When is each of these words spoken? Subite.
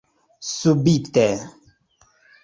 Subite. 0.51 1.27